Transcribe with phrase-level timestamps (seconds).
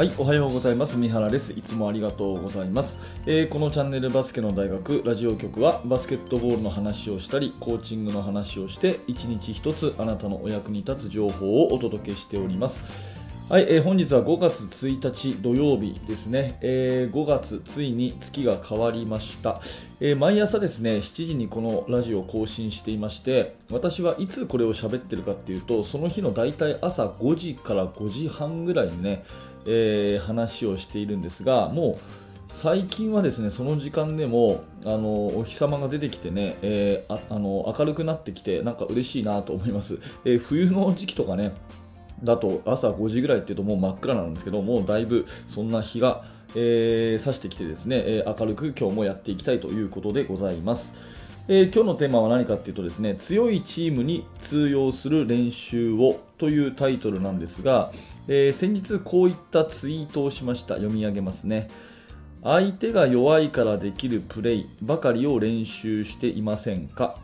[0.00, 0.96] はい、おはようございます。
[0.96, 1.52] 三原です。
[1.52, 3.18] いつもありがとうございます。
[3.26, 12.82] えー、このチャンネルバスケの大学ラジオ局はバスケットボールの話をしたり、コーチングの話をして、一日一つあなたのお役に立つ情報をお届けしております。
[13.50, 19.60] はい、えー、本日は5月1日土曜日ですね、えー、5月ついに月が変わりました、
[20.00, 29.24] えー、毎朝ですね7時にこのラジオを更新していまして私はいつこれを喋ってるかっていうとその日のだいたい朝5時から5時半ぐらいにね
[29.66, 32.20] えー、話をしているんですが、もう
[32.52, 41.52] 最近はですねその時間でもあのお日様が出てきてね、えー、あの明るくなってきてなんか嬉しいなと思います、えー、冬の時期とかね
[42.22, 46.24] だと朝5時ぐらいっていうともう真っ暗なんですけどもうだいぶそんな日が、
[46.54, 50.94] えー、差してきてですね、え明るく今日もやっていきたいということでございます。
[51.48, 57.90] えー、今日のテーマは何かっていうとですね強いチームに通用する練習をというタイトルなんですが、
[58.28, 60.76] えー、先日こういったツイートをしました。
[60.76, 61.66] 読み上げますね。
[62.42, 67.18] 相手が弱いからできるプレイばかりを練習していませんか？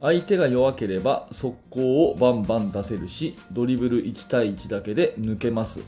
[0.00, 5.80] 相手が弱ければ速攻をバンバン出せるしドリブル1対1だけで抜けます。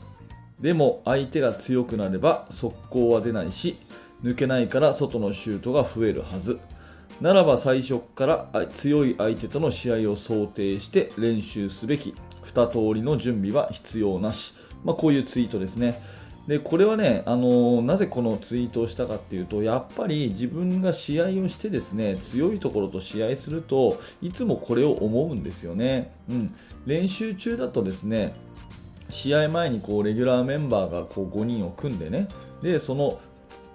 [0.59, 3.77] でも相手が強くなれば速攻は出ないし
[4.21, 6.59] 抜けないから外のシュートが増えるはず。
[7.21, 16.01] ならば最初から強い相手との試合を想定して練習すべき2通りの準備は必要なし、まあ、こういうツイートですね。
[16.47, 26.55] でこれはね、あのー、なぜこのツイートをしたかっていうとやっぱり自分が試合をしてですね強いところと試合するといつもこれを思うんですよね、うん、
[26.87, 28.33] 練習中だとですね
[29.09, 32.27] 試合前にこうレギュラーメンバーがこう5人を組んでね
[32.63, 33.19] でその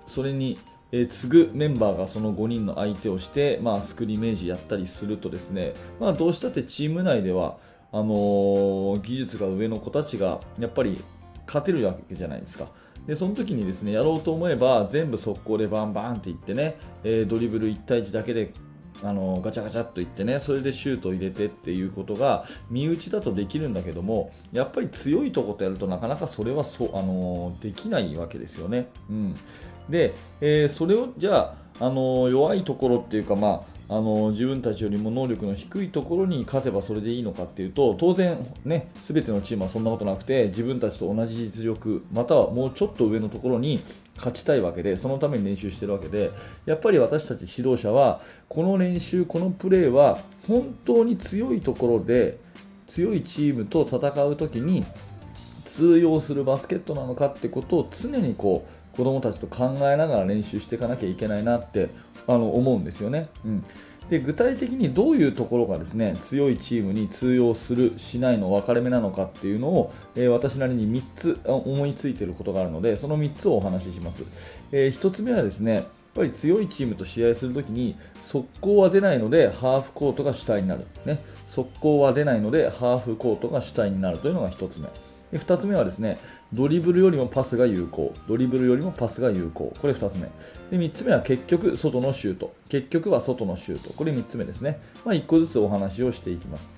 [0.09, 0.59] それに
[0.93, 7.59] えー、継ぐメンバーがその5人の相手をして、まあ、スクリメージやったりするとですね、まあ、どうしたってチーム内では
[7.93, 11.03] あのー、技術が上の子たちがやっぱり
[11.47, 12.69] 勝てるわけじゃないですか。
[13.07, 18.53] でその時にですねやろうと思えば全部速攻でバンバンっていってね、えー、ドリブル1対1だけで
[19.03, 28.89] あのガチャガチャっといってねそれでシュートを入れてっていうことが身内だとできるんだけどもやっぱり強いとことやるとなかなかそれはそあのできないわけですよね。
[29.11, 29.35] うん、
[29.89, 43.81] で、えー、それをじゃあ、あの弱いところっていうか、まあ、あの自分たちよりも能力の低いところに勝てばそれでいいのかっていうと当然、ね、全てのチームはそんなことなくて自分たちと同じ実力またはもうちょっと上のところに
[44.17, 46.31] 勝ちたいわけでそのために練習してるわけで
[46.65, 52.39] やっぱり私たち指導者はこの練習、このプレーは本当に強いところで
[52.87, 54.85] 強いチームと戦う時に
[55.65, 61.89] 通用するバスケットなのかってことを常にこう子供たちと考えながら練習していかなきゃいけないなって
[62.27, 63.29] あの思うんですよね。
[63.45, 63.65] うん。
[64.09, 74.25] で具体的にどういうところがですね強いチームに通用するしないの分かれ目なのかっていうのを、えー、私なりに3つ思いついていることがあるのでその3つをお話しします、
[74.71, 75.85] えー、1つ目はですねやっ
[76.15, 84.89] ぱり強いチームと試合するときに速攻は出ないのでハーフコートが主体になる、ね、速攻は出ないのでハーフコートが主体になるというのが1つ目。
[85.37, 86.19] で2つ目はですね
[86.53, 88.15] ドリブルよりもパスが有効。
[88.29, 89.75] ドリブルよりもパスが有効。
[89.81, 90.31] これ2つ目。
[90.71, 92.55] で3つ目は結局外のシュート。
[92.69, 93.93] 結局は外のシュート。
[93.93, 96.69] これ3つ目ですね、まあ、1個ずつお話をしていきます。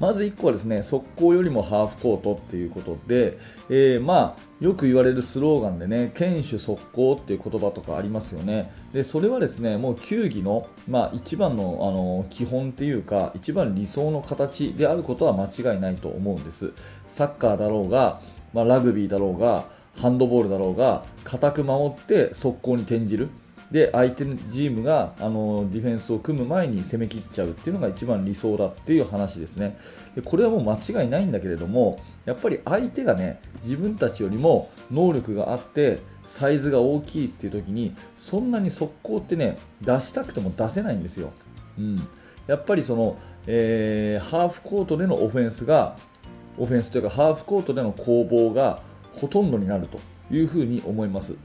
[0.00, 3.38] まず1個はですね速攻よりもハーフコートっていうことで、
[3.68, 8.72] えー、まあよく言われるスローガンでね堅守速攻っていう言葉とかありますよね。
[8.92, 16.72] でそれはですねもう球技の、まあ、一番のあの基本っていうか一番理想の形であることは間違いないと思うんです。
[17.06, 18.20] サッカーだろうが、
[18.52, 19.64] まあ、ラグビーだろうが
[19.96, 23.30] ハンドボールだろうが固く守って速攻に転じる。
[23.70, 29.78] で相手のチームがあのディフェンスを組む前に攻めきっちゃうっていうのが一番理想だっていう話ですね。
[30.14, 41.32] でこれはもう間違いないんだけれどもやっぱり相手がね自分たちよりも能力があってサイズが大きいっていう時にそんなに速攻ってね出したくても出せないんですよ、
[41.78, 41.96] うん、
[42.46, 45.96] やっぱりその、えー、ハーフコートでのオフェンスが
[46.58, 48.82] オフェンスというかハーフコートでの攻防が
[49.16, 49.98] ほとんどになると
[50.30, 51.36] いうふうに思います。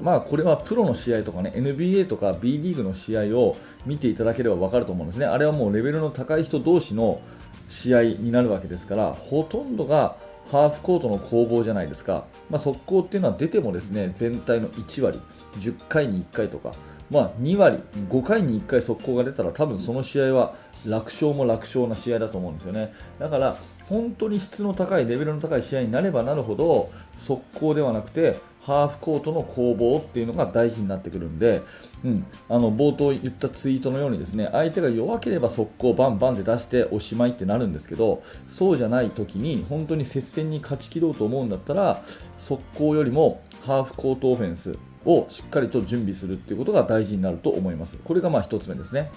[0.00, 3.56] まあこれはプロの試合とかね NBA とか B リーグの試合を
[3.86, 7.20] 見ていただければ分かると思うんですねあれはもうレベルの高い人同士の
[7.68, 10.16] 試合になるわけですからほとんどが
[10.50, 15.20] ハーフコートの攻防じゃないですか、まあ、速攻っていうのは出てもですね全体の1割
[15.58, 16.72] 10回に1回とか
[17.10, 20.54] まあ、2割、5回に1回速攻が出たら多分その試合は
[20.86, 22.92] 楽勝も楽勝な試合だと思うんですよね。
[23.18, 23.56] だから
[23.86, 31.60] 本当に質の高いレベルの高い試合になればなるほど速攻ではなくてハーフコートの攻防っていうのが大事になってくるんで、
[32.02, 42.02] うん、あの冒頭言ったツイートのようにですね相手が弱ければ速攻バンバンで出しておしまいってなるんですけどそうじゃない時に本当に接戦に勝ち切ろうと思うんだったら
[42.38, 47.98] 速攻よりもハーフコートオフェンスをしっかりと準備するっていうことが大事になると思います。
[47.98, 49.10] これがまあ1つ目ですね。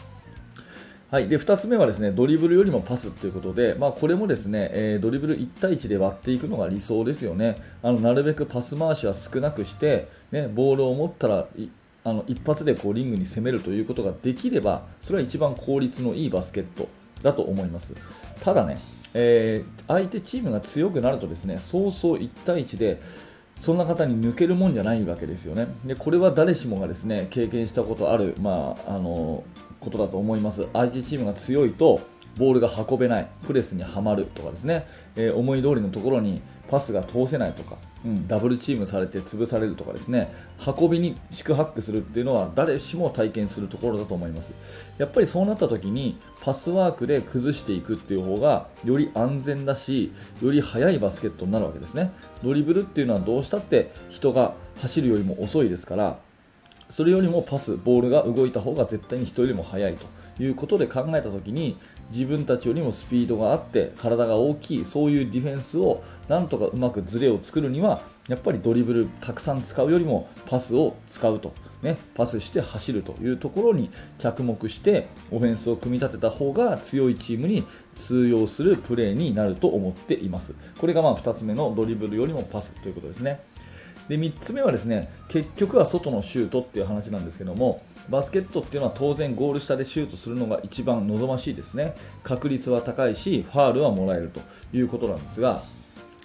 [1.10, 7.56] はい、で2つ目はですねドリブルよりもパスということで、まあ、これもですね、えー、ドリブル1対1で割っていくのが理想ですよね。
[7.82, 11.48] あのなるべくパス回しは少なくして、ね、ボールを持ったら
[12.04, 16.90] あの一発でこうリングに攻めるということができればそれは一番効率のいいバスケット
[17.22, 17.96] だと思います。
[18.44, 18.76] ただね、
[19.14, 23.02] えー、相手チームが強くなるとですね早々1対1で
[23.56, 25.68] そんな方に抜けるもんじゃないわけですよね。
[25.86, 29.46] でこれは誰しもがですね経験したことある、まあ、あの
[29.80, 30.68] ことだと思います。
[30.74, 32.02] 相手チームが強いと
[32.38, 40.32] ボールが運べない、プレスにはまるとかですね、えー、思い通りのところにパスが通せないとか、うん、ダブルチームされて潰されるとかですね。
[40.80, 44.54] 運びに四苦八苦するっていうのは誰しも体験するところだと思います。
[44.98, 52.12] やっぱりそうなった時にパスワークで崩していくっていう方がより安全だしより速いバスケットになるわけですね。
[52.44, 56.20] ドリブルっていうのはどうしたって人が走るよりも遅いですから
[56.90, 60.06] それよりもパス、ボールが動いた方が絶対に人よりも速いと
[60.44, 61.78] いうことで考えたときに
[62.12, 77.64] 自分たちよりもスピードがあって体が大きいそういうディフェンスをなんとかうまくズレを作るにはやっぱりドリブルたくさん使うよりもパスを使うと、ね、パスして走るというところに着目してオフェンスを組み立てた方が強いチームに
[77.96, 80.54] 通用するプレーになると思っています。
[80.78, 83.40] これがまあ2つ目のドリブルよりもパスということですね。
[84.08, 91.94] で3つ目はですね結局は外のシュートっていう話なんですけどもバスケットっていうのは当然ゴール下でシュートするのが一番望ましいですね。
[92.24, 94.40] 確率は高いしファールはもらえると
[94.76, 95.62] いうことなんですが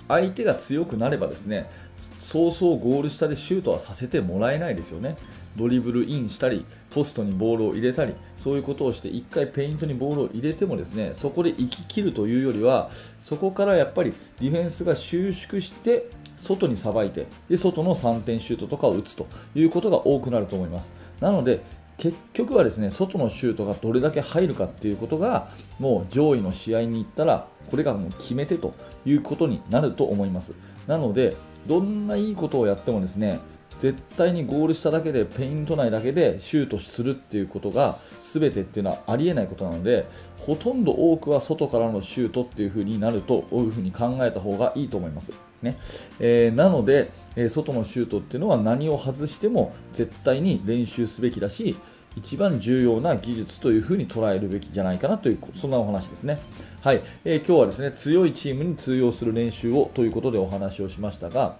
[0.09, 5.17] 相手が強くなればですねそうそうゴール下でシュートはさせてもらえないですよね。
[5.57, 16.09] ドリブルインしたりポストにボールを入れたりそういうことをして1回ペイントにボールを入れてもですねそこで行き切るというよりはそこからやっぱりディフェンスが収縮して
[16.43, 20.93] 外にさばいてで外の3点シュートとかを打つということが多くなると思います。
[21.21, 21.63] なので
[21.99, 28.75] 結局はですね外のシュートがどれだけ入るかっていうことがもう上位の試合に行ったらこれがもう決め手と
[29.07, 30.55] いうことになると思います。
[30.89, 31.37] なので
[31.69, 33.39] どんないいことをやってもですね
[33.83, 40.07] 絶対にゴールしただけでペイント内だけでシュートするっていうことが全てっていうのはありえないことなので
[40.39, 45.33] ほとんど多くは外からのシュートっていう風になるという風に考えた方がいいと思います。
[45.63, 45.77] ね
[46.21, 51.77] えー、なので、えー、外のシュートっていうのは何を外しても絶対に練習すべきだし
[52.15, 56.39] 一番重要な技術というふうに捉えるべきじゃないかなというそんなお話ですね。
[56.83, 61.57] はい、えー、今日はですね強いチームに通用する練習をということでお話をしましたが、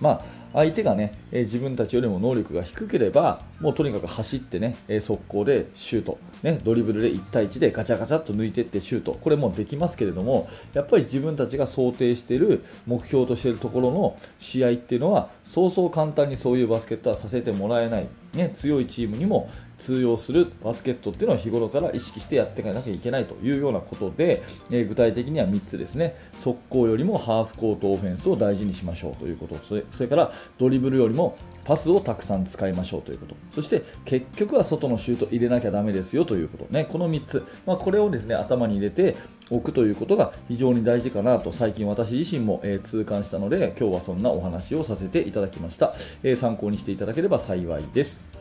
[0.00, 0.24] まあ、
[0.54, 19.50] 相手がね、え自分たちよりも能力が低ければ、もうとにかく走ってね、え速攻でシュート、ね、ドリブルで1対1でガチャガチャっと抜いていってシュート、これもできますけれども、やっぱり自分たちが想定している目標としているところの試合っていうのは、そうそう簡単にそういうバスケットはさせてもらえない、ね、強いチームにも
[19.84, 26.16] 通用するバスケットっていうのを日頃から意識してやっていかなきゃいけないというようなことで、え、具体的には3つですね。
[26.32, 29.56] 速攻よりもハーフコートオフェンスを大事にしましょうということ。
[29.56, 31.36] それそれからドリブルよりも
[31.66, 33.34] パスをたくさん使いましょうということ。
[33.50, 36.72] そして結局は外のシュート入れなきゃだめですよということ。
[36.72, 39.16] ねこの3つ、まあ、これをですね頭に入れて
[39.50, 41.52] おくということが非常に大事かなと。
[41.52, 48.33] 最近私自身も、え、痛感したので今日はそんなお話をさせていただきました、え、参考にしていただければ幸いです。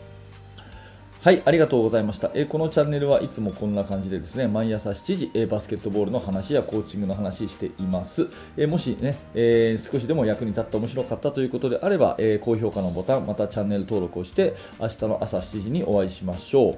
[1.24, 2.32] はい、ありがとうございました。
[2.34, 8.28] え、このチャンネルはいつもこんな感じでですね、毎朝7時、え、バスケットボールの話やコーチングの話しています。
[8.58, 16.76] え、もしね、え少しでも役に立った面白かったということであれば、え高評価のボタン、またチャンネル登録をして、明日の朝7時にお会いしましょう。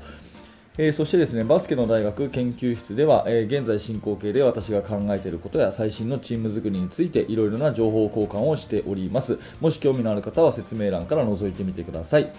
[0.78, 12.30] えー、そしてですねバスケの大学研究室では、えー、現在進行形で私が考えていることや最新のチーム作りについていろいろな情報交換をしておりますもし興味のある方は説明欄から覗いてみてください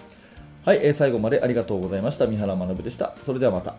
[0.67, 2.27] はい、えー、最後までありがとうございました。
[2.27, 3.15] 三原学でした。
[3.23, 3.75] それではまた。